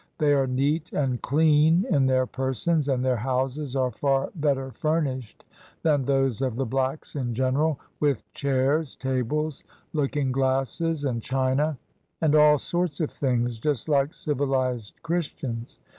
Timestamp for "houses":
3.17-3.75